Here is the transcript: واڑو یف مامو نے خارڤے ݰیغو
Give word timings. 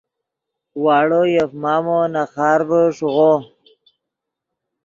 واڑو 0.83 1.21
یف 1.35 1.51
مامو 1.61 1.99
نے 2.13 2.23
خارڤے 2.33 2.81
ݰیغو 2.97 3.31